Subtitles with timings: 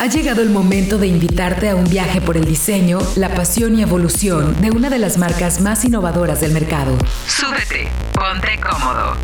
[0.00, 3.82] Ha llegado el momento de invitarte a un viaje por el diseño, la pasión y
[3.82, 6.96] evolución de una de las marcas más innovadoras del mercado.
[7.26, 9.14] Súbete, ponte cómodo.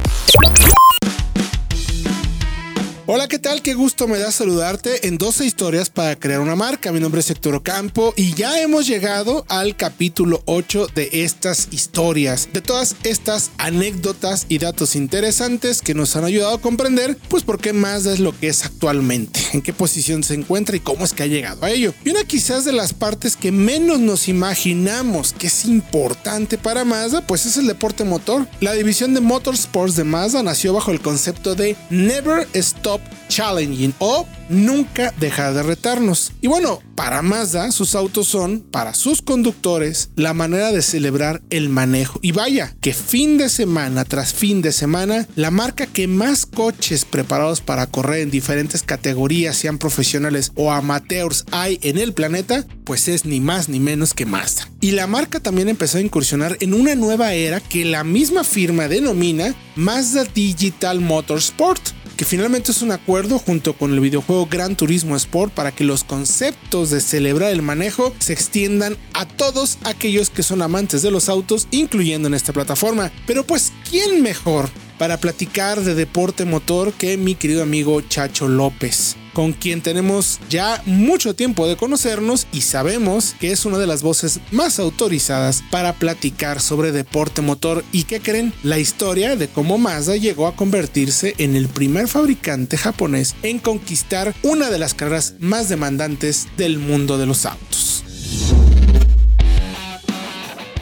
[3.08, 3.62] Hola, ¿qué tal?
[3.62, 6.90] Qué gusto me da saludarte en 12 historias para crear una marca.
[6.90, 12.48] Mi nombre es Héctor Ocampo y ya hemos llegado al capítulo 8 de estas historias,
[12.52, 17.60] de todas estas anécdotas y datos interesantes que nos han ayudado a comprender, pues, por
[17.60, 21.12] qué Mazda es lo que es actualmente, en qué posición se encuentra y cómo es
[21.12, 21.94] que ha llegado a ello.
[22.04, 27.24] Y una quizás de las partes que menos nos imaginamos que es importante para Mazda,
[27.24, 28.48] pues es el deporte motor.
[28.58, 32.95] La división de Motorsports de Mazda nació bajo el concepto de Never Stop
[33.28, 36.32] Challenging o nunca dejar de retarnos.
[36.40, 41.68] Y bueno, para Mazda, sus autos son, para sus conductores, la manera de celebrar el
[41.68, 42.18] manejo.
[42.22, 47.04] Y vaya, que fin de semana tras fin de semana, la marca que más coches
[47.04, 53.08] preparados para correr en diferentes categorías, sean profesionales o amateurs, hay en el planeta, pues
[53.08, 54.68] es ni más ni menos que Mazda.
[54.80, 58.88] Y la marca también empezó a incursionar en una nueva era que la misma firma
[58.88, 61.80] denomina Mazda Digital Motorsport
[62.16, 66.02] que finalmente es un acuerdo junto con el videojuego Gran Turismo Sport para que los
[66.04, 71.28] conceptos de celebrar el manejo se extiendan a todos aquellos que son amantes de los
[71.28, 73.12] autos, incluyendo en esta plataforma.
[73.26, 79.16] Pero pues, ¿quién mejor para platicar de deporte motor que mi querido amigo Chacho López?
[79.36, 84.02] Con quien tenemos ya mucho tiempo de conocernos y sabemos que es una de las
[84.02, 89.76] voces más autorizadas para platicar sobre deporte motor y que creen la historia de cómo
[89.76, 95.34] Mazda llegó a convertirse en el primer fabricante japonés en conquistar una de las carreras
[95.38, 97.85] más demandantes del mundo de los autos.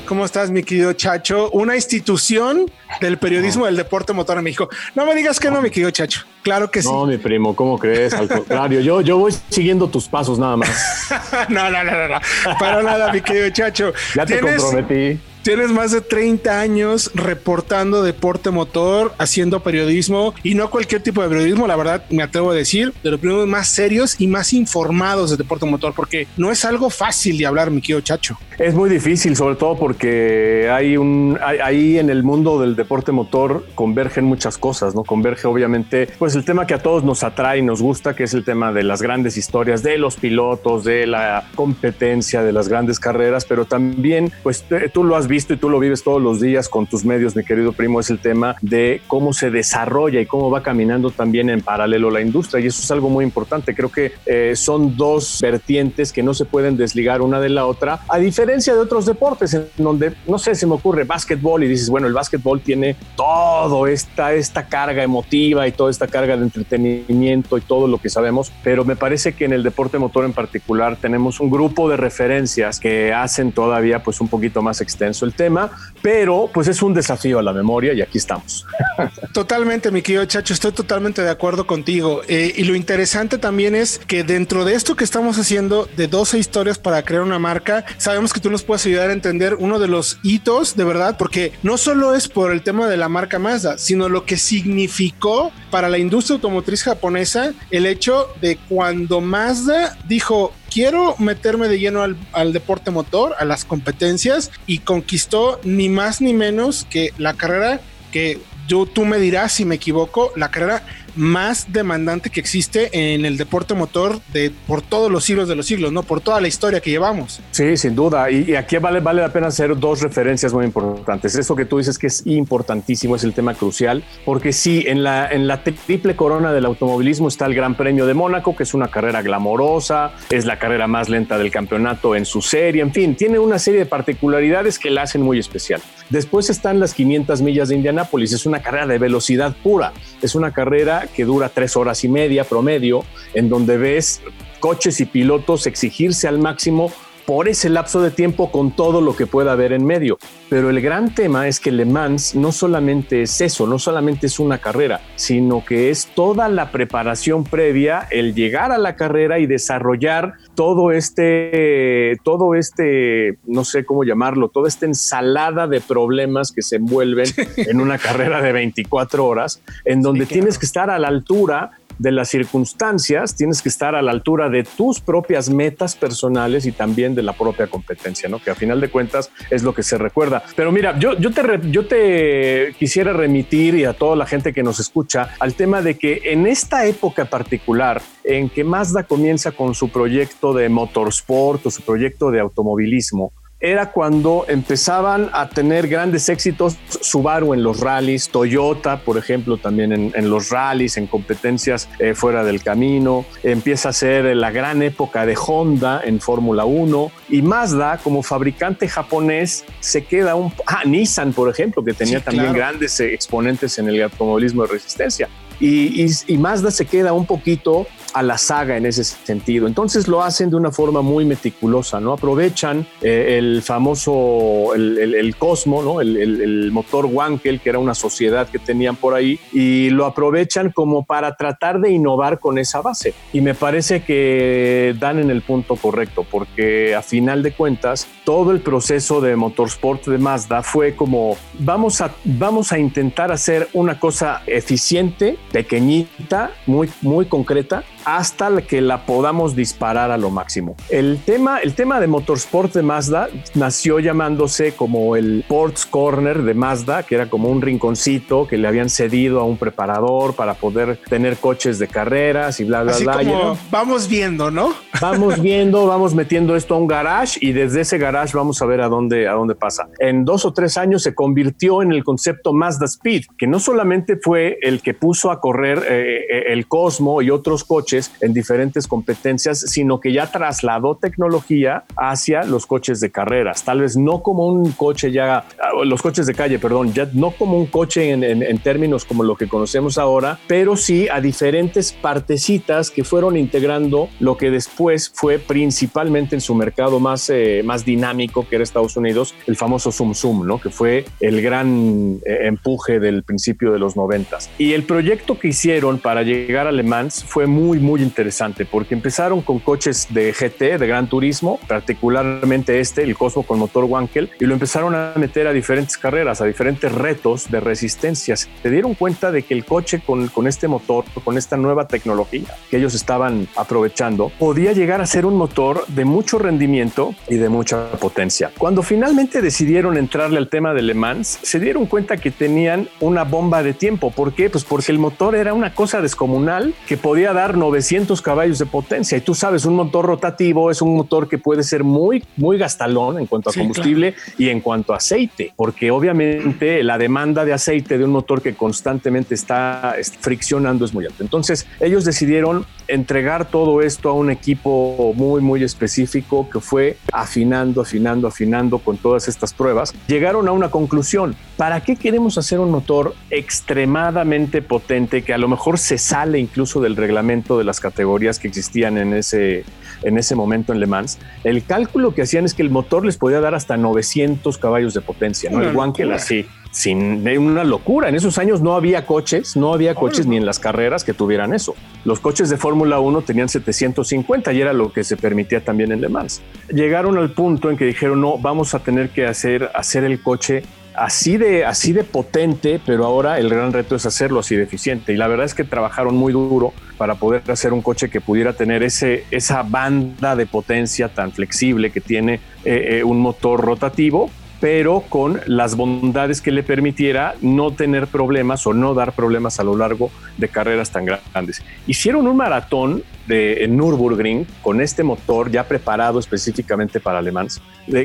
[0.07, 1.51] ¿Cómo estás, mi querido Chacho?
[1.51, 4.69] Una institución del periodismo del deporte motor en México.
[4.95, 6.27] No me digas que no, mi querido Chacho.
[6.43, 6.89] Claro que sí.
[6.89, 8.13] No, mi primo, ¿cómo crees?
[8.13, 11.09] Al contrario, yo, yo voy siguiendo tus pasos nada más.
[11.49, 12.21] no, no, no, no, no.
[12.59, 13.95] Para nada, mi querido Chacho.
[14.15, 15.19] Ya te comprometí.
[15.45, 21.29] Tienes más de 30 años reportando deporte motor, haciendo periodismo y no cualquier tipo de
[21.29, 25.31] periodismo, la verdad me atrevo a decir, de los periodismos más serios y más informados
[25.31, 28.39] de deporte motor, porque no es algo fácil de hablar, mi querido Chacho.
[28.59, 33.67] Es muy difícil, sobre todo porque hay un ahí en el mundo del deporte motor
[33.75, 35.05] convergen muchas cosas, ¿no?
[35.05, 38.33] Converge obviamente, pues el tema que a todos nos atrae y nos gusta, que es
[38.33, 42.99] el tema de las grandes historias, de los pilotos, de la competencia, de las grandes
[42.99, 46.41] carreras, pero también, pues tú lo has visto visto y tú lo vives todos los
[46.41, 50.27] días con tus medios, mi querido primo, es el tema de cómo se desarrolla y
[50.27, 52.63] cómo va caminando también en paralelo la industria.
[52.63, 53.75] Y eso es algo muy importante.
[53.75, 57.99] Creo que eh, son dos vertientes que no se pueden desligar una de la otra,
[58.09, 61.91] a diferencia de otros deportes en donde, no sé, se me ocurre básquetbol y dices,
[61.91, 67.59] bueno, el básquetbol tiene todo esta, esta carga emotiva y toda esta carga de entretenimiento
[67.59, 70.97] y todo lo que sabemos, pero me parece que en el deporte motor en particular
[71.01, 75.71] tenemos un grupo de referencias que hacen todavía pues un poquito más extenso el tema,
[76.03, 78.67] pero pues es un desafío a la memoria y aquí estamos.
[79.33, 82.21] Totalmente, mi querido Chacho, estoy totalmente de acuerdo contigo.
[82.29, 86.39] Eh, y lo interesante también es que dentro de esto que estamos haciendo de 12
[86.39, 89.89] historias para crear una marca, sabemos que tú nos puedes ayudar a entender uno de
[89.89, 93.79] los hitos de verdad, porque no solo es por el tema de la marca Mazda,
[93.79, 100.53] sino lo que significó para la industria automotriz japonesa el hecho de cuando Mazda dijo
[100.75, 106.35] quiero meterme de lleno al, deporte motor, a las competencias y conquistó ni más ni
[106.35, 107.81] menos que la carrera
[108.11, 110.83] que yo, tú me dirás si me equivoco, la carrera
[111.17, 115.67] más demandante que existe en el deporte motor de por todos los siglos de los
[115.67, 116.03] siglos, ¿no?
[116.03, 117.41] Por toda la historia que llevamos.
[117.51, 118.31] Sí, sin duda.
[118.31, 121.35] Y, aquí vale, vale la pena hacer dos referencias muy importantes.
[121.35, 125.31] Eso que tú dices que es importantísimo, es el tema crucial, porque sí, en la,
[125.31, 128.89] en la triple corona del automovilismo está el Gran Premio de Mónaco, que es una
[128.89, 133.39] carrera glamorosa, es la carrera más lenta del campeonato en su serie, en fin, tiene
[133.39, 135.81] una serie de particularidades que la hacen muy especial.
[136.11, 139.93] Después están las 500 millas de Indianápolis, es una carrera de velocidad pura,
[140.23, 143.05] es una carrera que dura tres horas y media promedio,
[143.35, 144.23] en donde ves
[144.61, 146.93] coches y pilotos exigirse al máximo
[147.27, 150.19] por ese lapso de tiempo con todo lo que pueda haber en medio.
[150.49, 154.39] Pero el gran tema es que Le Mans no solamente es eso, no solamente es
[154.39, 159.47] una carrera, sino que es toda la preparación previa, el llegar a la carrera y
[159.47, 166.63] desarrollar todo este, todo este, no sé cómo llamarlo, toda esta ensalada de problemas que
[166.63, 171.09] se envuelven en una carrera de 24 horas, en donde tienes que estar a la
[171.09, 176.67] altura de las circunstancias, tienes que estar a la altura de tus propias metas personales
[176.67, 178.39] y también de la propia competencia, ¿no?
[178.39, 180.43] Que a final de cuentas es lo que se recuerda.
[180.57, 184.63] Pero mira, yo, yo, te, yo te quisiera remitir y a toda la gente que
[184.63, 189.75] nos escucha al tema de que en esta época particular en que Mazda comienza con
[189.75, 196.29] su proyecto de motorsport o su proyecto de automovilismo, era cuando empezaban a tener grandes
[196.29, 202.15] éxitos Subaru en los rallies, Toyota, por ejemplo, también en, los rallies, en competencias eh,
[202.15, 203.25] fuera del camino.
[203.43, 208.89] Empieza a ser la gran época de Honda en Fórmula 1 y Mazda como fabricante
[208.89, 210.53] japonés se queda un...
[210.67, 215.29] Ah, Nissan, por ejemplo, que tenía también grandes exponentes en el automovilismo de resistencia.
[215.61, 219.67] Y, y, Mazda se queda un poquito a la saga en ese sentido.
[219.67, 222.13] Entonces lo hacen de una forma muy meticulosa, ¿no?
[222.13, 226.01] Aprovechan eh, el famoso, el, Cosmo, ¿no?
[226.01, 231.05] El, motor Wankel, que era una sociedad que tenían por ahí, y lo aprovechan como
[231.05, 233.15] para tratar de innovar con esa base.
[233.33, 238.53] Y me parece que dan en el punto correcto, porque a final de cuentas, todo
[238.53, 243.99] el proceso de motorsport de Mazda fue como, vamos a, vamos a intentar hacer una
[243.99, 250.77] cosa eficiente, pequeñita, muy, muy concreta, hasta que la podamos disparar a lo máximo.
[250.89, 256.55] El tema, el tema de motorsport de Mazda nació llamándose como el Ports Corner de
[256.55, 260.99] Mazda, que era como un rinconcito que le habían cedido a un preparador para poder
[261.09, 263.19] tener coches de carreras y bla, bla, Así bla.
[263.19, 264.75] Como vamos viendo, ¿no?
[265.01, 268.81] Vamos viendo, vamos metiendo esto a un garage y desde ese garage vamos a ver
[268.81, 269.89] a dónde, a dónde pasa.
[269.99, 274.17] En dos o tres años se convirtió en el concepto Mazda Speed, que no solamente
[274.17, 278.87] fue el que puso a correr eh, eh, el Cosmo y otros coches, en diferentes
[278.87, 283.65] competencias, sino que ya trasladó tecnología hacia los coches de carreras.
[283.65, 285.45] Tal vez no como un coche ya, ah,
[285.85, 289.49] los coches de calle, perdón, ya no como un coche en, términos como lo que
[289.49, 296.35] conocemos ahora, pero sí a diferentes partecitas que fueron integrando lo que después fue principalmente
[296.35, 300.47] en su mercado más, eh, más dinámico, que era Estados Unidos, el famoso Zoom Zoom,
[300.47, 300.61] ¿no?
[300.61, 304.51] que fue el gran eh, empuje del principio de los noventas.
[304.59, 308.95] Y el proyecto que hicieron para llegar a Le Mans fue muy, muy interesante porque
[308.95, 314.31] empezaron con coches de GT, de gran turismo, particularmente este, el Cosmo con motor Wankel,
[314.39, 318.49] y lo empezaron a meter a diferentes carreras, a diferentes retos de resistencias.
[318.63, 322.55] Se dieron cuenta de que el coche con, con este motor, con esta nueva tecnología
[322.71, 327.49] que ellos estaban aprovechando, podía llegar a ser un motor de mucho rendimiento y de
[327.49, 328.51] mucha potencia.
[328.59, 333.25] Cuando finalmente decidieron entrarle al tema de Le Mans, se dieron cuenta que tenían una
[333.25, 334.11] bomba de tiempo.
[334.11, 334.51] ¿Por qué?
[334.51, 339.17] Pues porque el motor era una cosa descomunal que podía dar 900 caballos de potencia.
[339.17, 343.19] Y tú sabes, un motor rotativo es un motor que puede ser muy, muy gastalón
[343.19, 347.99] en cuanto a combustible y en cuanto a aceite, porque obviamente la demanda de aceite
[347.99, 351.23] de un motor que constantemente está friccionando es muy alta.
[351.23, 357.83] Entonces, ellos decidieron entregar todo esto a un equipo muy, muy específico que fue afinando,
[357.83, 359.95] afinando, afinando con todas estas pruebas.
[360.07, 361.37] Llegaron a una conclusión.
[361.57, 366.81] ¿Para qué queremos hacer un motor extremadamente potente que a lo mejor se sale incluso
[366.81, 369.65] del reglamento de las categorías que existían en ese,
[370.03, 373.17] en ese momento en Le Mans, el cálculo que hacían es que el motor les
[373.17, 375.63] podía dar hasta 900 caballos de potencia, ¿no?
[375.63, 378.09] el Wankel así, sin una locura.
[378.09, 381.55] En esos años no había coches, no había coches ni en las carreras que tuvieran
[381.55, 381.75] eso.
[382.05, 386.01] Los coches de Fórmula 1 tenían 750 y era lo que se permitía también en
[386.01, 386.43] Le Mans.
[386.73, 390.65] Llegaron al punto en que dijeron, no, vamos a tener que hacer, hacer el coche
[390.95, 395.13] así de, así de potente, pero ahora el gran reto es hacerlo así de eficiente.
[395.13, 398.53] Y la verdad es que trabajaron muy duro para poder hacer un coche que pudiera
[398.53, 402.35] tener ese, esa banda de potencia tan flexible que tiene
[402.65, 404.31] eh, eh, un motor rotativo,
[404.65, 409.63] pero con las bondades que le permitiera no tener problemas o no dar problemas a
[409.63, 411.63] lo largo de carreras tan grandes.
[411.87, 417.61] Hicieron un maratón de Nürburgring con este motor ya preparado específicamente para alemanes,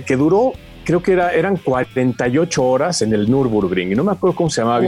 [0.06, 0.51] que duró
[0.84, 4.60] creo que era, eran 48 horas en el Nürburgring y no me acuerdo cómo se
[4.60, 4.82] llamaba.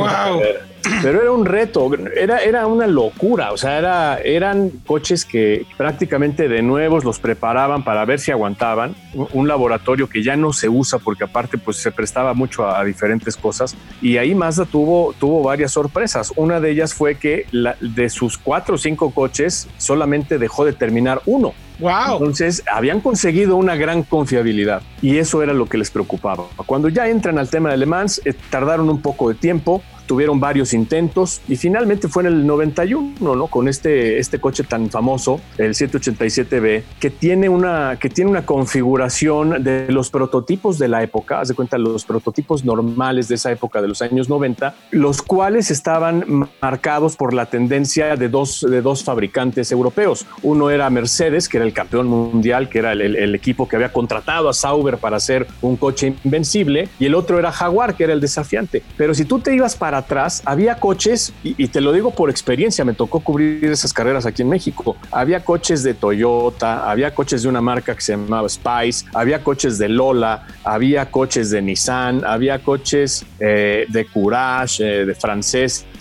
[1.01, 3.51] Pero era un reto, era, era una locura.
[3.51, 8.95] O sea, era, eran coches que prácticamente de nuevos los preparaban para ver si aguantaban.
[9.33, 13.37] Un laboratorio que ya no se usa porque aparte pues se prestaba mucho a, diferentes
[13.37, 13.75] cosas.
[14.01, 16.33] Y ahí Mazda tuvo, tuvo varias sorpresas.
[16.35, 17.45] Una de ellas fue que
[17.79, 21.53] de sus cuatro o cinco coches solamente dejó de terminar uno.
[21.79, 22.13] Wow.
[22.13, 26.45] Entonces habían conseguido una gran confiabilidad y eso era lo que les preocupaba.
[26.67, 30.41] Cuando ya entran al tema de Le Mans, eh, tardaron un poco de tiempo, tuvieron
[30.41, 33.47] varios intentos y finalmente fue en el 91, ¿no?
[33.47, 39.63] Con este, este coche tan famoso, el 787B, que tiene una, que tiene una configuración
[39.63, 43.81] de los prototipos de la época, haz de cuenta los prototipos normales de esa época
[43.81, 46.25] de los años 90, los cuales estaban
[46.59, 50.25] marcados por la tendencia de dos, de dos fabricantes europeos.
[50.43, 53.93] Uno era Mercedes, que era el campeón mundial, que era el, el equipo que había
[53.93, 58.11] contratado a Sauber para hacer un coche invencible, y el otro era Jaguar, que era
[58.11, 58.83] el desafiante.
[58.97, 62.83] Pero si tú te ibas para atrás, había coches, y, te lo digo por experiencia,
[62.85, 64.95] me tocó cubrir esas carreras aquí en México.
[65.11, 69.77] Había coches de Toyota, había coches de una marca que se llamaba Spice, había coches
[69.77, 75.15] de Lola, había coches de Nissan, había coches eh, de Courage, eh, de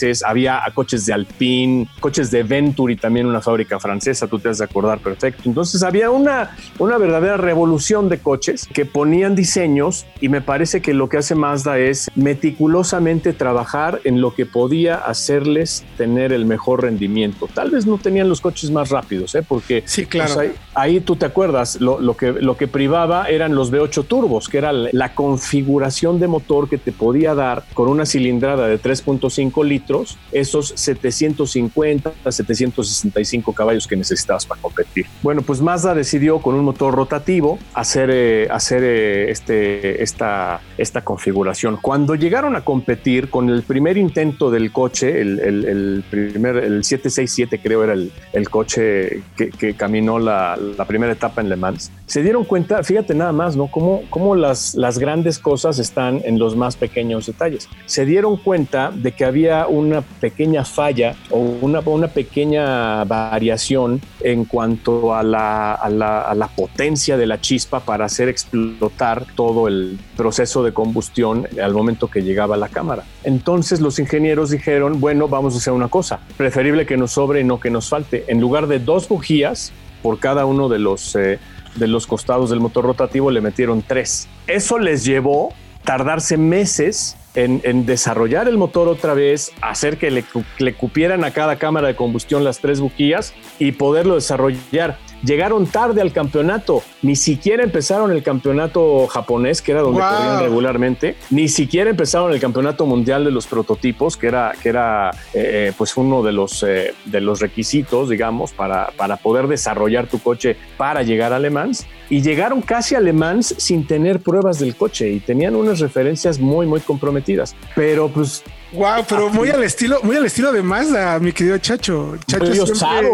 [0.01, 4.59] franceses, había coches de Alpine, coches de Venturi, también una fábrica francesa, tú te has
[4.59, 5.43] de acordar perfecto.
[5.45, 10.95] Entonces había una, una verdadera revolución de coches que ponían diseños y me parece que
[10.95, 16.83] lo que hace Mazda es meticulosamente trabajar en lo que podía hacerles tener el mejor
[16.83, 17.49] rendimiento.
[17.53, 19.43] Tal vez no tenían los coches más rápidos, ¿eh?
[19.47, 20.35] porque sí, claro.
[20.35, 24.59] Pues, ahí, tú te acuerdas, lo, que, lo que privaba eran los V8 turbos, que
[24.59, 29.90] era la configuración de motor que te podía dar con una cilindrada de 3.5 litros,
[30.33, 35.07] esos 750, 765 caballos que necesitabas para competir.
[35.23, 41.03] Bueno, pues Mazda decidió con un motor rotativo hacer, eh, hacer eh, este, esta, esta
[41.03, 41.79] configuración.
[41.81, 47.61] Cuando llegaron a competir con el primer intento del coche, el, el, primer, el 767
[47.63, 51.91] creo era el, el coche que, que caminó la, la, primera etapa en Le Mans,
[52.07, 53.69] se dieron cuenta, fíjate nada más, ¿no?
[53.69, 57.69] Cómo, cómo las, las grandes cosas están en los más pequeños detalles.
[57.87, 64.45] Se dieron cuenta de que había una pequeña falla o una, una pequeña variación en
[64.45, 70.73] cuanto a la, la potencia de la chispa para hacer explotar todo el proceso de
[70.73, 73.05] combustión al momento que llegaba a la cámara.
[73.25, 77.45] Entonces los ingenieros dijeron, bueno, vamos a hacer una cosa, preferible que nos sobre y
[77.45, 78.25] no que nos falte.
[78.29, 79.73] En lugar de dos bujías
[80.03, 81.39] por cada uno de los, eh,
[81.75, 84.29] de los costados del motor rotativo, le metieron tres.
[84.47, 85.53] Eso les llevó
[85.85, 90.25] tardarse meses en, en, desarrollar el motor otra vez, hacer que le,
[90.59, 96.01] le, cupieran a cada cámara de combustión las tres bujías y poderlo desarrollar llegaron tarde
[96.01, 101.91] al campeonato, ni siquiera empezaron el campeonato japonés, que era donde corrían regularmente, ni siquiera
[101.91, 106.23] empezaron el campeonato mundial de los prototipos, que era, que era eh, eh, pues uno
[106.23, 111.33] de los, eh, de los requisitos, digamos, para, para poder desarrollar tu coche para llegar
[111.33, 111.87] a Le Mans.
[112.11, 116.39] Y llegaron casi a Le Mans sin tener pruebas del coche y tenían unas referencias
[116.39, 117.57] muy, muy comprometidas.
[117.75, 122.17] Pero pues Wow, pero muy al estilo, muy al estilo de Mazda, mi querido Chacho.
[122.27, 123.11] Chacho siempre,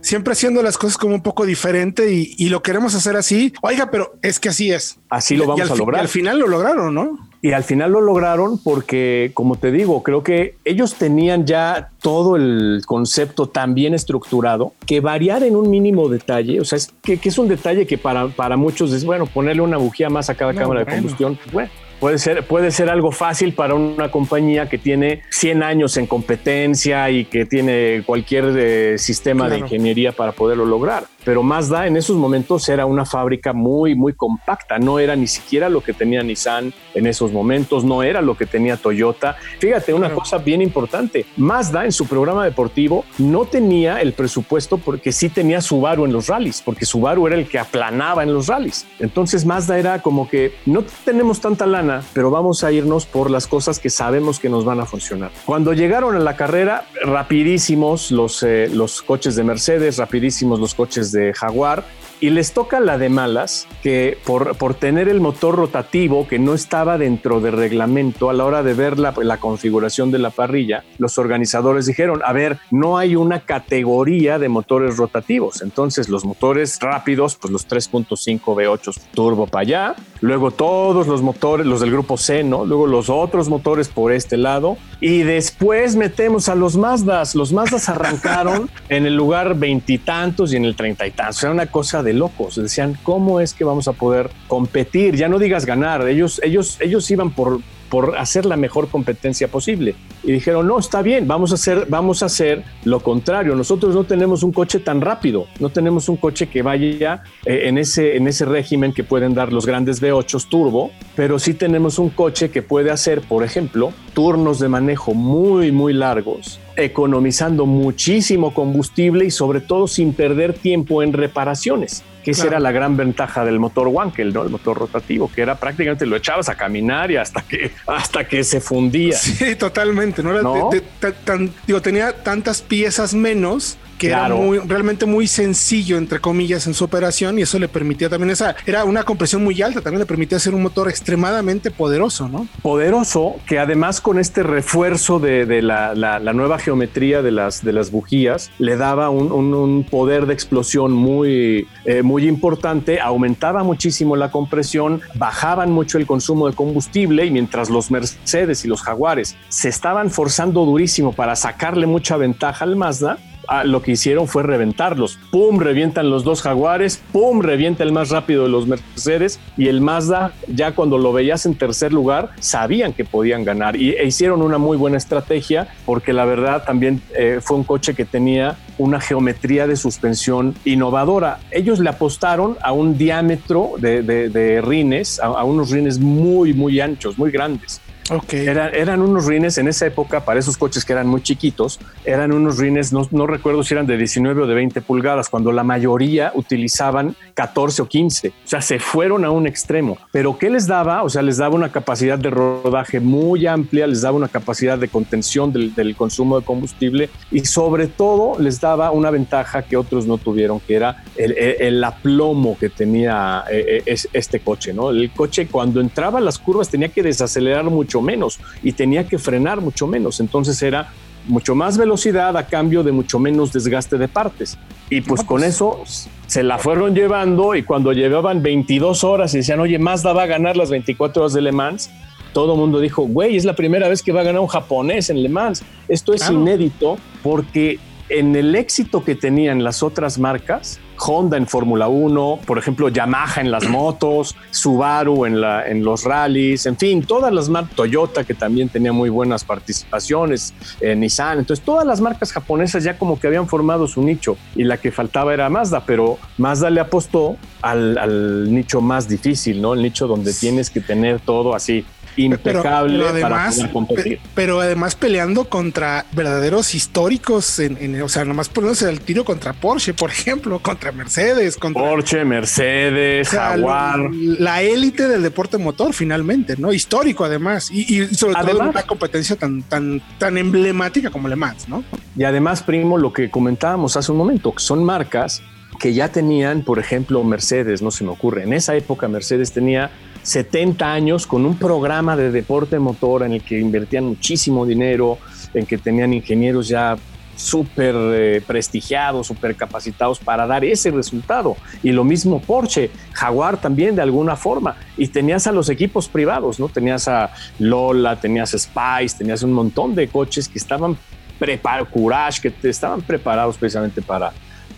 [0.00, 3.52] siempre haciendo las cosas como un poco diferente y, lo queremos hacer así.
[3.62, 4.98] Oiga, pero es que así es.
[5.08, 6.00] Así lo vamos a lograr.
[6.00, 7.18] Y al final lo lograron, ¿no?
[7.46, 12.34] Y al final lo lograron porque, como te digo, creo que ellos tenían ya todo
[12.34, 17.20] el concepto tan bien estructurado que variar en un mínimo detalle, o sea, es que,
[17.22, 20.54] es un detalle que para, para muchos es, bueno, ponerle una bujía más a cada
[20.54, 25.22] cámara de combustión, bueno, Puede ser, puede ser algo fácil para una compañía que tiene
[25.30, 31.04] 100 años en competencia y que tiene cualquier eh, sistema de ingeniería para poderlo lograr
[31.26, 34.78] pero Mazda en esos momentos era una fábrica muy, muy compacta.
[34.78, 38.46] No era ni siquiera lo que tenía Nissan en esos momentos, no era lo que
[38.46, 39.36] tenía Toyota.
[39.58, 45.10] Fíjate, una cosa bien importante, Mazda en su programa deportivo no tenía el presupuesto porque
[45.10, 48.86] sí tenía Subaru en los rallies, porque Subaru era el que aplanaba en los rallies.
[49.00, 53.48] Entonces Mazda era como que no tenemos tanta lana, pero vamos a irnos por las
[53.48, 55.32] cosas que sabemos que nos van a funcionar.
[55.44, 61.10] Cuando llegaron a la carrera, rapidísimos los, eh, los coches de Mercedes, rapidísimos los coches
[61.10, 61.84] de de Jaguar
[62.20, 66.54] y les toca la de malas que por, por tener el motor rotativo que no
[66.54, 70.84] estaba dentro del reglamento a la hora de ver la, la, configuración de la parrilla,
[70.98, 75.60] los organizadores dijeron, a ver, no hay una categoría de motores rotativos.
[75.62, 81.66] Entonces los motores rápidos, pues los 3.5 V8 turbo para allá, luego todos los motores,
[81.66, 82.64] los del grupo C, ¿no?
[82.64, 87.34] Luego los otros motores por este lado y después metemos a los Mazdas.
[87.34, 91.42] Los Mazdas arrancaron en el lugar veintitantos y, en el treinta y tantos.
[91.42, 92.56] Era una cosa de locos.
[92.56, 95.16] Decían, ¿cómo es que vamos a poder competir?
[95.16, 96.06] Ya no digas ganar.
[96.08, 99.94] Ellos, ellos, ellos iban por, por hacer la mejor competencia posible.
[100.22, 103.54] Y dijeron, no, está bien, vamos a hacer, vamos a hacer lo contrario.
[103.54, 107.78] Nosotros no tenemos un coche tan rápido, no tenemos un coche que vaya eh, en,
[107.78, 112.10] ese, en ese régimen que pueden dar los grandes V8 turbo, pero sí tenemos un
[112.10, 119.24] coche que puede hacer, por ejemplo, turnos de manejo muy, muy largos, economizando muchísimo combustible
[119.24, 123.60] y sobre todo sin perder tiempo en reparaciones que esa era la gran ventaja del
[123.60, 124.42] motor Wankel, ¿no?
[124.42, 128.42] El motor rotativo, que era prácticamente lo echabas a caminar y hasta que, hasta que
[128.42, 129.16] se fundía.
[129.16, 131.52] Sí, totalmente exactamente, ¿no?
[131.66, 136.84] digo, tenía tantas piezas menos que era muy, realmente muy sencillo, entre comillas, en su
[136.84, 140.36] operación y eso le permitía también esa, era una compresión muy alta, también le permitía
[140.36, 142.46] hacer un motor extremadamente poderoso, ¿no?
[142.62, 145.94] Poderoso, que además con este refuerzo de, la,
[146.34, 152.02] nueva geometría de las, de las bujías, le daba un, poder de explosión muy, eh,
[152.02, 157.90] muy importante, aumentaba muchísimo la compresión, bajaban mucho el consumo de combustible y mientras los
[157.90, 163.64] Mercedes y los Jaguares se estaban forzando durísimo para sacarle mucha ventaja al Mazda, Ah,
[163.64, 165.18] lo que hicieron fue reventarlos.
[165.30, 169.80] Pum, revientan los dos jaguares, pum, revienta el más rápido de los Mercedes y el
[169.80, 174.42] Mazda, ya cuando lo veías en tercer lugar, sabían que podían ganar y e hicieron
[174.42, 179.00] una muy buena estrategia porque la verdad también eh, fue un coche que tenía una
[179.00, 181.38] geometría de suspensión innovadora.
[181.50, 187.30] Ellos le apostaron a un diámetro de, rines, a unos rines muy, muy anchos, muy
[187.30, 187.80] grandes.
[188.08, 188.46] Okay.
[188.46, 192.58] eran unos rines en esa época, para esos coches que eran muy chiquitos, eran unos
[192.58, 197.16] rines, no, recuerdo si eran de 19 o de 20 pulgadas, cuando la mayoría utilizaban
[197.34, 198.28] 14 o 15.
[198.28, 199.98] O sea, se fueron a un extremo.
[200.12, 201.02] Pero ¿qué les daba?
[201.02, 204.88] O sea, les daba una capacidad de rodaje muy amplia, les daba una capacidad de
[204.88, 210.18] contención del, consumo de combustible y sobre todo les daba una ventaja que otros no
[210.18, 214.72] tuvieron, que era el, el, aplomo que tenía eh, eh, este coche.
[214.72, 214.90] ¿no?
[214.90, 219.18] El coche cuando entraba a las curvas tenía que desacelerar mucho menos y tenía que
[219.18, 220.20] frenar mucho menos.
[220.20, 220.92] Entonces era
[221.26, 224.58] mucho más velocidad a cambio de mucho menos desgaste de partes.
[224.90, 225.54] Y pues con pues.
[225.54, 225.82] eso
[226.26, 230.26] se la fueron llevando y cuando llevaban 22 horas y decían, oye, Mazda va a
[230.26, 231.90] ganar las 24 horas de Le Mans,
[232.32, 235.10] todo el mundo dijo, güey, es la primera vez que va a ganar un japonés
[235.10, 235.64] en Le Mans.
[235.88, 241.88] Esto es inédito porque en el éxito que tenían las otras marcas, Honda en Fórmula
[241.88, 247.02] 1, por ejemplo, Yamaha en las motos, Subaru en, la, en los rallies, en fin,
[247.02, 252.00] todas las marcas, Toyota que también tenía muy buenas participaciones, eh, Nissan, entonces todas las
[252.00, 255.84] marcas japonesas ya como que habían formado su nicho y la que faltaba era Mazda,
[255.84, 259.74] pero Mazda le apostó al, al nicho más difícil, ¿no?
[259.74, 261.84] El nicho donde tienes que tener todo así
[262.16, 264.20] impecable pero, además, para competir.
[264.34, 269.94] Pero además peleando contra verdaderos históricos, en, o sea, nomás poniéndose el tiro contra Porsche,
[269.94, 274.10] por ejemplo, contra Mercedes, contra Porsche, Mercedes, Jaguar.
[274.12, 276.72] La élite del deporte motor, finalmente, ¿no?
[276.72, 281.84] Histórico además, y, sobre todo una competencia tan, tan, tan emblemática como Le Mans, ¿no?
[282.16, 285.42] Y además, primo, lo que comentábamos hace un momento, que son marcas
[285.78, 289.90] que ya tenían, por ejemplo, Mercedes, no se me ocurre, en esa época Mercedes tenía
[290.26, 295.18] 70 años con un programa de deporte motor en el que invertían muchísimo dinero,
[295.54, 296.96] en que tenían ingenieros ya
[297.36, 301.56] súper eh, prestigiados, súper capacitados para dar ese resultado.
[301.80, 304.74] Y lo mismo Porsche, Jaguar también de alguna forma.
[304.96, 306.68] Y tenías a los equipos privados, ¿no?
[306.68, 310.96] Tenías a Lola, tenías a Spice, tenías un montón de coches que estaban
[311.38, 314.32] preparados, Courage, que estaban preparados precisamente para,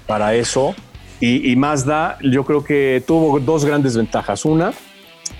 [0.06, 0.74] para eso.
[1.20, 4.44] Y, y Mazda, yo creo que tuvo dos grandes ventajas.
[4.44, 4.72] Una,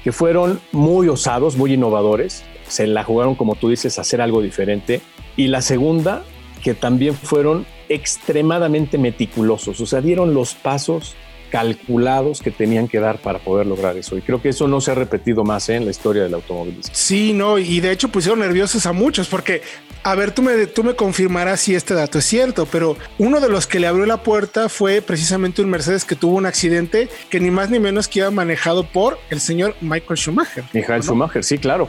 [0.04, 4.42] que fueron muy osados, muy innovadores, se la jugaron, como tú dices, a hacer algo
[4.42, 5.00] diferente.
[5.36, 6.24] Y la segunda,
[6.62, 11.14] que también fueron extremadamente meticulosos, o sea, dieron los pasos
[11.50, 14.16] calculados que tenían que dar para poder lograr eso.
[14.16, 15.76] Y creo que eso no se ha repetido más ¿eh?
[15.76, 16.92] en la historia del automovilismo.
[16.94, 19.62] Sí, no, y de hecho pusieron nerviosos a muchos porque,
[20.02, 23.48] a ver, tú me, tú me confirmarás si este dato es cierto, pero uno de
[23.48, 27.40] los que le abrió la puerta fue precisamente un Mercedes que tuvo un accidente que
[27.40, 30.64] ni más ni menos que iba manejado por el señor Michael Schumacher.
[30.72, 31.88] Michael Schumacher, sí, claro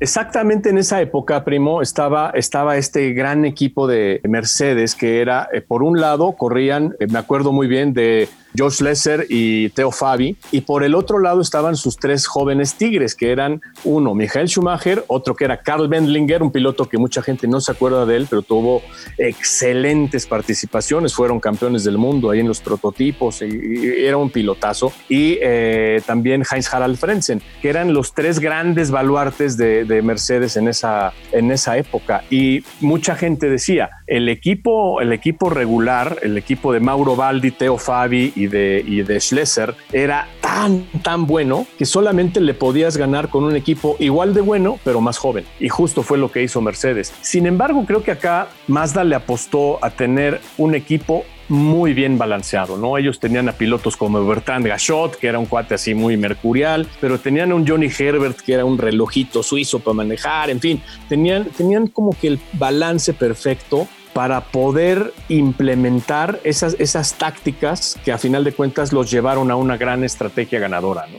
[0.00, 5.60] exactamente en esa época, primo, estaba, estaba este gran equipo de Mercedes que era, eh,
[5.60, 9.90] por un lado, corrían, eh, me acuerdo muy bien de de George Lesser y Theo
[9.90, 10.36] Fabi.
[10.50, 15.04] Y por el otro lado estaban sus tres jóvenes tigres, que eran uno, Michael Schumacher,
[15.08, 18.26] otro que era Carl Bendlinger, un piloto que mucha gente no se acuerda de él,
[18.28, 18.82] pero tuvo
[19.18, 24.92] excelentes participaciones, fueron campeones del mundo ahí en los prototipos, era un pilotazo.
[25.08, 30.68] Y eh, también Heinz Harald Frenzen, que eran los tres grandes baluartes de, Mercedes en
[30.68, 32.24] esa, en esa época.
[32.28, 37.78] Y mucha gente decía, el equipo, el equipo regular, el equipo de Mauro Baldi, Theo
[37.78, 43.44] Fabi y y de Schlesser era tan, tan bueno que solamente le podías ganar con
[43.44, 45.44] un equipo igual de bueno, pero más joven.
[45.60, 47.12] Y justo fue lo que hizo Mercedes.
[47.20, 52.76] Sin embargo, creo que acá Mazda le apostó a tener un equipo muy bien balanceado,
[52.76, 52.96] ¿no?
[52.96, 57.18] Ellos tenían a pilotos como Bertrand Gachot, que era un cuate así muy mercurial, pero
[57.18, 61.44] tenían a un Johnny Herbert, que era un relojito suizo para manejar, en fin, tenían,
[61.46, 68.44] tenían como que el balance perfecto para poder implementar esas, esas tácticas que a final
[68.44, 71.18] de cuentas los llevaron a una gran estrategia ganadora, ¿no?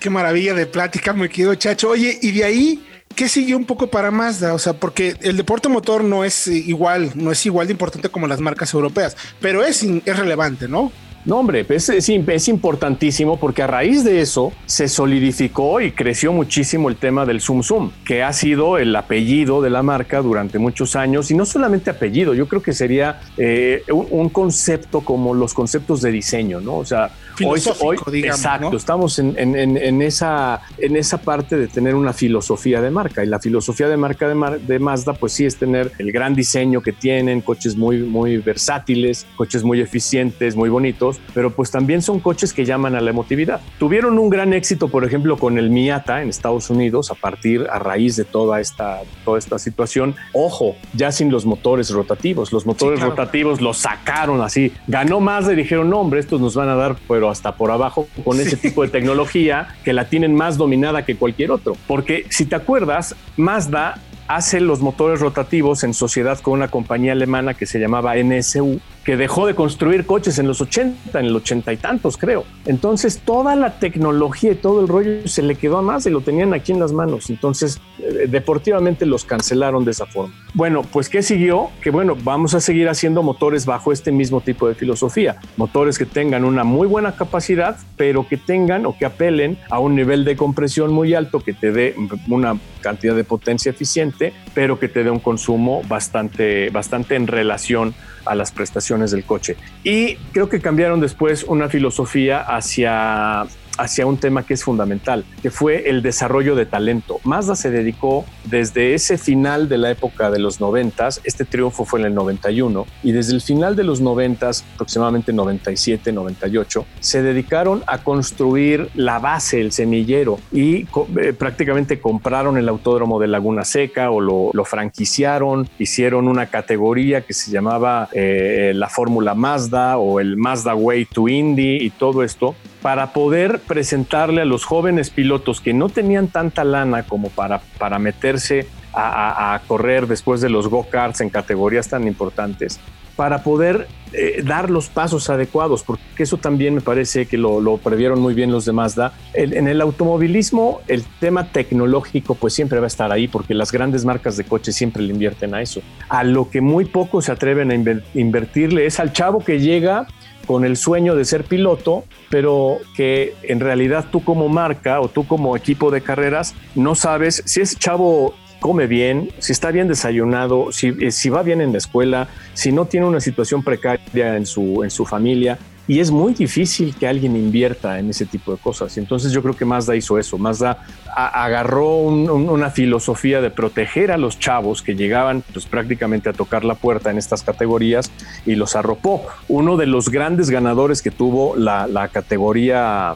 [0.00, 1.90] Qué maravilla de plática, me quedo chacho.
[1.90, 4.54] Oye, y de ahí ¿qué sigue un poco para Mazda?
[4.54, 8.26] O sea, porque el deporte motor no es igual, no es igual de importante como
[8.26, 10.92] las marcas europeas, pero es, es relevante, ¿no?
[11.24, 16.88] No, hombre, es, es, importantísimo porque a raíz de eso se solidificó y creció muchísimo
[16.88, 20.96] el tema del Zoom Zoom, que ha sido el apellido de la marca durante muchos
[20.96, 21.30] años.
[21.30, 26.10] Y no solamente apellido, yo creo que sería eh, un, concepto como los conceptos de
[26.10, 26.78] diseño, ¿no?
[26.78, 27.10] O sea,
[27.44, 32.90] hoy, hoy exacto, estamos en, en, esa, en esa parte de tener una filosofía de
[32.90, 33.22] marca.
[33.22, 36.80] Y la filosofía de marca de, de Mazda, pues sí es tener el gran diseño
[36.80, 42.20] que tienen, coches muy, muy versátiles, coches muy eficientes, muy bonitos pero pues también son
[42.20, 43.60] coches que llaman a la emotividad.
[43.78, 47.78] Tuvieron un gran éxito, por ejemplo, con el Miata en Estados Unidos a partir, a
[47.78, 50.14] raíz de toda esta, toda esta situación.
[50.32, 52.52] Ojo, ya sin los motores rotativos.
[52.52, 54.72] Los motores rotativos los sacaron así.
[54.86, 58.06] Ganó más y dijeron, no, hombre, estos nos van a dar, pero hasta por abajo
[58.24, 61.76] con ese tipo de tecnología que la tienen más dominada que cualquier otro.
[61.86, 67.54] Porque si te acuerdas, Mazda hace los motores rotativos en sociedad con una compañía alemana
[67.54, 71.72] que se llamaba NSU que dejó de construir coches en los 80, en el 80
[71.72, 72.44] y tantos, creo.
[72.66, 76.20] Entonces, toda la tecnología y todo el rollo se le quedó a más y lo
[76.20, 77.28] tenían aquí en las manos.
[77.30, 80.34] Entonces, eh, deportivamente los cancelaron de esa forma.
[80.54, 81.70] Bueno, pues, ¿qué siguió?
[81.80, 85.36] Que bueno, vamos a seguir haciendo motores bajo este mismo tipo de filosofía.
[85.56, 89.96] Motores que tengan una muy buena capacidad, pero que tengan o que apelen a un
[89.96, 91.96] nivel de compresión muy alto que te dé
[92.28, 97.94] una cantidad de potencia eficiente, pero que te dé un consumo bastante, bastante en relación
[98.34, 99.56] las prestaciones del coche.
[99.84, 103.46] Y creo que cambiaron después una filosofía hacia
[103.78, 107.20] hacia un tema que es fundamental, que fue el desarrollo de talento.
[107.24, 112.00] Mazda se dedicó desde ese final de la época de los 90, este triunfo fue
[112.00, 117.82] en el 91, y desde el final de los 90, aproximadamente 97, 98, se dedicaron
[117.86, 120.86] a construir la base, el semillero, y
[121.20, 127.34] eh, prácticamente compraron el autódromo de Laguna Seca o lo, franquiciaron, hicieron una categoría que
[127.34, 132.54] se llamaba eh, la Fórmula Mazda o el Mazda Way to Indy y todo esto,
[132.82, 137.98] para poder presentarle a los jóvenes pilotos que no tenían tanta lana como para, para
[137.98, 142.78] meterse a, correr después de los go-karts en categorías tan importantes,
[143.16, 148.20] para poder eh, dar los pasos adecuados, porque eso también me parece que lo, previeron
[148.20, 149.14] muy bien los de Mazda.
[149.32, 154.04] en el automovilismo, el tema tecnológico pues siempre va a estar ahí, porque las grandes
[154.04, 155.80] marcas de coches siempre le invierten a eso.
[156.08, 160.06] A lo que muy pocos se atreven a invertirle es al chavo que llega
[160.46, 165.26] con el sueño de ser piloto, pero que en realidad tú como marca o tú
[165.26, 170.70] como equipo de carreras no sabes si ese chavo come bien, si está bien desayunado,
[170.70, 174.46] si, eh, si va bien en la escuela, si no tiene una situación precaria en
[174.46, 178.58] su, en su familia y es muy difícil que alguien invierta en ese tipo de
[178.58, 178.96] cosas.
[178.98, 180.38] Entonces yo creo que Mazda hizo eso.
[180.38, 180.78] Mazda
[181.14, 186.76] agarró una filosofía de proteger a los chavos que llegaban pues, prácticamente a tocar la
[186.76, 188.10] puerta en estas categorías
[188.46, 189.26] y los arropó.
[189.48, 193.14] Uno de los grandes ganadores que tuvo la, categoría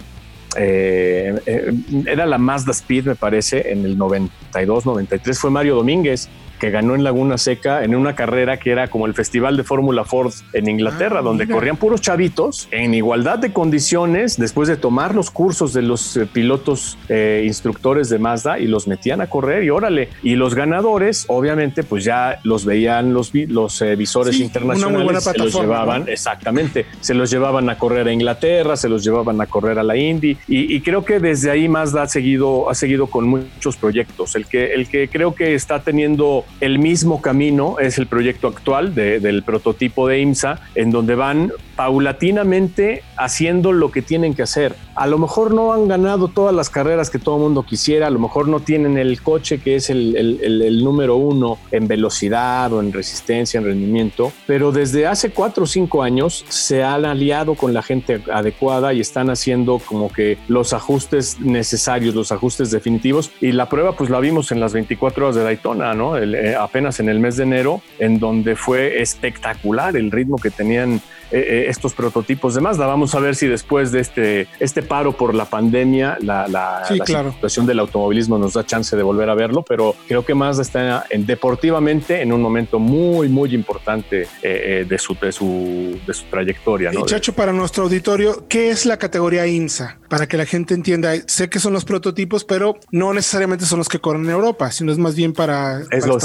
[0.57, 1.72] eh, eh,
[2.07, 6.95] era la Mazda Speed, me parece, en el 92, 93, fue Mario Domínguez que ganó
[6.95, 10.69] en Laguna Seca en una carrera que era como el Festival de Fórmula Ford en
[10.69, 15.73] Inglaterra, ah, donde corrían puros chavitos en igualdad de condiciones después de tomar los cursos
[15.73, 20.09] de los eh, pilotos eh, instructores de Mazda y los metían a correr y órale.
[20.23, 25.55] Y los ganadores, obviamente, pues ya los veían los, los eh, visores internacionales, se los
[25.55, 29.83] llevaban, exactamente, se los llevaban a correr a Inglaterra, se los llevaban a correr a
[29.83, 33.77] la Indy y, y creo que desde ahí Mazda ha seguido, ha seguido con muchos
[33.77, 34.35] proyectos.
[34.37, 38.95] El que, el que creo que está teniendo el mismo camino es el proyecto actual
[38.95, 44.75] del prototipo de IMSA, en donde van paulatinamente haciendo lo que tienen que hacer.
[44.95, 48.11] A lo mejor no han ganado todas las carreras que todo el mundo quisiera, a
[48.11, 52.93] lo mejor no tienen el coche que es el, número uno en velocidad o en
[52.93, 57.83] resistencia, en rendimiento, pero desde hace cuatro o cinco años se han aliado con la
[57.83, 63.31] gente adecuada y están haciendo como que los ajustes necesarios, los ajustes definitivos.
[63.41, 66.17] Y la prueba pues la vimos en las 24 horas de Daytona, ¿no?
[66.37, 71.01] Eh, apenas en el mes de enero, en donde fue espectacular el ritmo que tenían
[71.31, 72.87] eh, eh, estos prototipos de Mazda.
[72.87, 77.67] Vamos a ver si después de este, este paro por la pandemia, la, la, situación
[77.67, 81.27] del automovilismo nos da chance de volver a verlo, pero creo que Mazda está en,
[81.27, 86.93] deportivamente en un momento muy, muy importante eh, de, su, de, su, de su trayectoria.
[86.93, 87.05] ¿no?
[87.05, 89.99] Chacho, para nuestro auditorio, ¿qué es la categoría IMSA?
[90.09, 93.89] Para que la gente entienda, sé que son los prototipos, pero no necesariamente son los
[93.89, 95.81] que corren en Europa, sino es más bien para...
[95.91, 96.17] Es lo,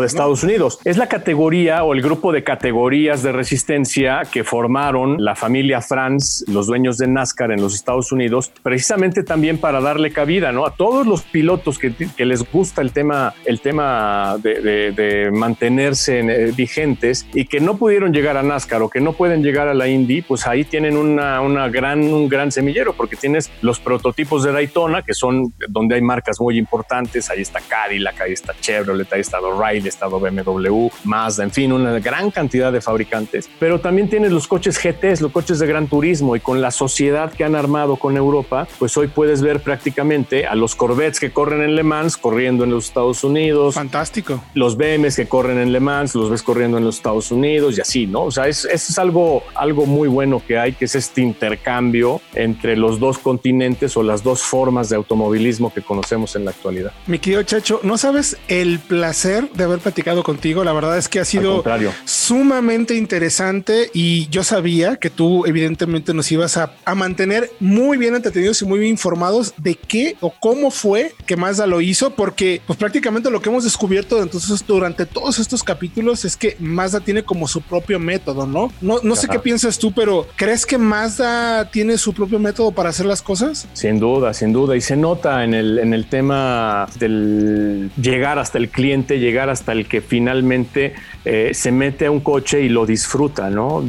[0.00, 0.78] de Estados Unidos.
[0.84, 6.42] Es la categoría o el grupo de categorías de resistencia que formaron la familia Franz,
[6.48, 10.66] los dueños de NASCAR en los Estados Unidos, precisamente también para darle cabida ¿no?
[10.66, 11.94] a todos los pilotos que,
[12.26, 18.36] les gusta el tema, el tema de, mantenerse eh, vigentes y que no pudieron llegar
[18.36, 21.68] a NASCAR o que no pueden llegar a la Indy, pues ahí tienen una, una
[21.68, 26.40] gran, un gran semillero porque tienes los prototipos de Daytona, que son donde hay marcas
[26.40, 27.30] muy importantes.
[27.30, 32.00] Ahí está Cadillac, ahí está Chevrolet, ahí está O'Reilly, está BMW, Mazda, en fin, una
[32.00, 33.48] gran cantidad de fabricantes.
[33.60, 37.32] Pero también tienes los coches GTs, los coches de gran turismo y con la sociedad
[37.32, 41.62] que han armado con Europa, pues hoy puedes ver prácticamente a los Corvettes que corren
[41.62, 43.74] en Le Mans corriendo en los Estados Unidos.
[43.74, 44.42] Fantástico.
[44.54, 47.80] Los BMs que corren en Le Mans, los ves corriendo en los Estados Unidos y
[47.80, 48.24] así, ¿no?
[48.24, 52.76] O sea, es, es algo, algo muy bueno que hay, que es este intercambio entre
[52.76, 56.92] los dos continentes o las dos formas de automovilismo que conocemos en la actualidad.
[57.06, 60.64] Mi querido Chacho, no sabes el placer de haber platicado contigo.
[60.64, 61.62] La verdad es que ha sido
[62.04, 68.60] sumamente interesante y yo sabía que tú evidentemente nos ibas a, mantener muy bien entretenidos
[68.60, 72.78] y muy bien informados de qué o cómo fue que Mazda lo hizo, porque pues
[72.78, 77.48] prácticamente lo que hemos descubierto entonces durante todos estos capítulos es que Mazda tiene como
[77.48, 78.72] su propio método, ¿no?
[78.80, 82.90] No, no sé qué piensas tú, pero ¿crees que Mazda tiene su propio método para
[82.90, 83.66] hacer las cosas?
[83.72, 84.76] Sin duda, sin duda.
[84.76, 89.72] Y se nota en el, en el tema del llegar hasta el cliente, llegar hasta
[89.72, 93.82] el que finalmente eh, se mete a un coche y lo disfruta, ¿no?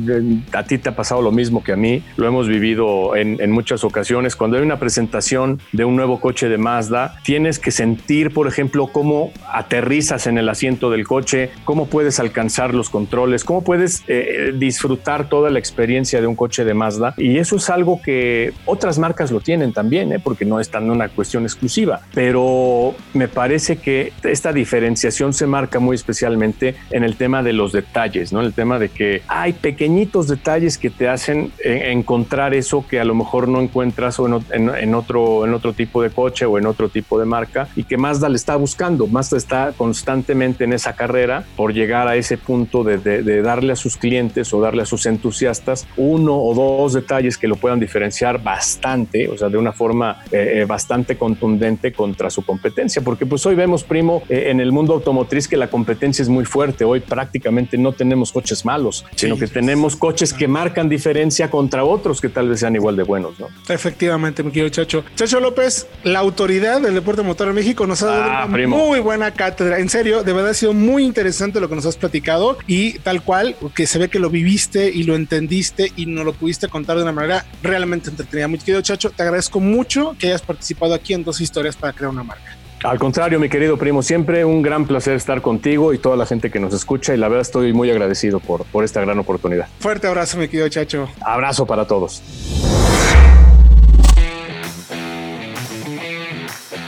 [0.53, 3.51] A ti te ha pasado lo mismo que a mí, lo hemos vivido en, en,
[3.51, 4.35] muchas ocasiones.
[4.35, 8.87] Cuando hay una presentación de un nuevo coche de Mazda, tienes que sentir, por ejemplo,
[8.87, 14.53] cómo aterrizas en el asiento del coche, cómo puedes alcanzar los controles, cómo puedes eh,
[14.57, 17.13] disfrutar toda la experiencia de un coche de Mazda.
[17.17, 20.19] Y eso es algo que otras marcas lo tienen también, ¿eh?
[20.19, 22.01] porque no es tan una cuestión exclusiva.
[22.13, 27.71] Pero me parece que esta diferenciación se marca muy especialmente en el tema de los
[27.71, 28.41] detalles, ¿no?
[28.41, 33.05] El tema de que hay pequeñitos detalles que te hacen eh, encontrar eso que a
[33.05, 37.19] lo mejor no encuentras en, otro, en otro tipo de coche o en otro tipo
[37.19, 39.07] de marca y que Mazda le está buscando.
[39.07, 43.97] Mazda está constantemente en esa carrera por llegar a ese punto de, darle a sus
[43.97, 49.27] clientes o darle a sus entusiastas uno o dos detalles que lo puedan diferenciar bastante,
[49.27, 53.55] o sea, de una forma eh, eh, bastante contundente contra su competencia, porque pues hoy
[53.55, 56.85] vemos, primo, en el mundo automotriz que la competencia es muy fuerte.
[56.85, 62.21] Hoy prácticamente no tenemos coches malos, sino que tenemos coches que marcan diferencia contra otros
[62.21, 63.47] que tal vez sean igual de buenos, ¿no?
[63.69, 65.03] Efectivamente, mi querido Chacho.
[65.15, 68.99] Chacho López, la autoridad del deporte motor en México nos ha dado ah, una muy
[68.99, 69.79] buena cátedra.
[69.79, 73.23] En serio, de verdad ha sido muy interesante lo que nos has platicado y tal
[73.23, 76.97] cual, que se ve que lo viviste y lo entendiste y nos lo pudiste contar
[76.97, 78.47] de una manera realmente entretenida.
[78.47, 82.11] Mi querido Chacho, te agradezco mucho que hayas participado aquí en dos historias para crear
[82.11, 82.60] una marca.
[82.83, 86.49] Al contrario, mi querido primo, siempre un gran placer estar contigo y toda la gente
[86.49, 89.67] que nos escucha y la verdad estoy muy agradecido por, por esta gran oportunidad.
[89.79, 91.07] Fuerte abrazo, mi querido Chacho.
[91.21, 92.23] Abrazo para todos.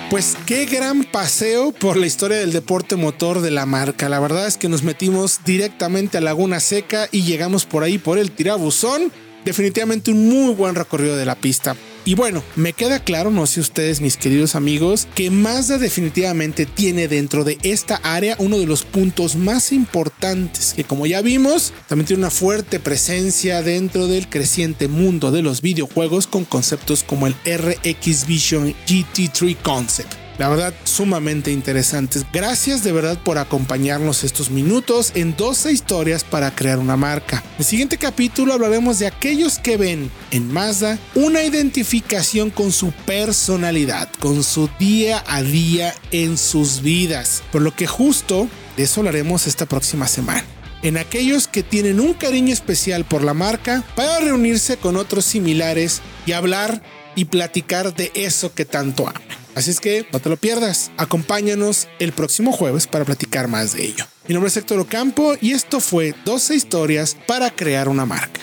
[0.09, 4.09] Pues qué gran paseo por la historia del deporte motor de la marca.
[4.09, 8.17] La verdad es que nos metimos directamente a Laguna Seca y llegamos por ahí por
[8.17, 9.11] el tirabuzón.
[9.45, 11.75] Definitivamente un muy buen recorrido de la pista.
[12.05, 17.07] Y bueno, me queda claro, no sé ustedes mis queridos amigos, que Mazda definitivamente tiene
[17.07, 22.07] dentro de esta área uno de los puntos más importantes, que como ya vimos, también
[22.07, 27.35] tiene una fuerte presencia dentro del creciente mundo de los videojuegos con conceptos como el
[27.45, 32.25] RX Vision GT3 Concept la verdad, sumamente interesantes.
[32.31, 37.43] Gracias de verdad por acompañarnos estos minutos en 12 historias para crear una marca.
[37.53, 42.91] En el siguiente capítulo hablaremos de aquellos que ven en Mazda una identificación con su
[42.91, 47.43] personalidad, con su día a día en sus vidas.
[47.51, 50.43] Por lo que justo de eso hablaremos esta próxima semana
[50.81, 56.01] en aquellos que tienen un cariño especial por la marca para reunirse con otros similares
[56.25, 56.81] y hablar
[57.15, 59.42] y platicar de eso que tanto aman.
[59.55, 60.91] Así es que no te lo pierdas.
[60.97, 64.05] Acompáñanos el próximo jueves para platicar más de ello.
[64.27, 68.41] Mi nombre es Héctor Ocampo y esto fue 12 historias para crear una marca.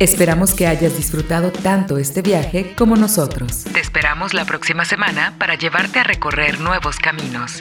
[0.00, 3.64] Esperamos que hayas disfrutado tanto este viaje como nosotros.
[3.70, 7.52] Te esperamos la próxima semana para llevarte a recorrer nuevos caminos.